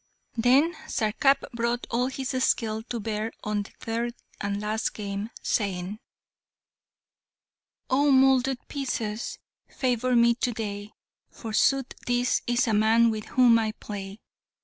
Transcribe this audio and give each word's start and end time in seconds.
Then 0.35 0.73
Sarkap 0.87 1.43
brought 1.53 1.85
all 1.91 2.07
his 2.07 2.29
skill 2.43 2.81
to 2.89 2.99
bear 2.99 3.31
on 3.43 3.61
the 3.61 3.69
third 3.79 4.15
and 4.39 4.59
last 4.59 4.95
game, 4.95 5.29
saying, 5.43 5.99
"Oh 7.87 8.09
moulded 8.11 8.57
pieces! 8.67 9.37
favour 9.67 10.15
me 10.15 10.33
to 10.33 10.53
day! 10.53 10.93
For 11.29 11.53
sooth 11.53 11.89
this 12.07 12.41
is 12.47 12.67
a 12.67 12.73
man 12.73 13.11
with 13.11 13.25
whom 13.25 13.59
I 13.59 13.73
play. 13.73 14.19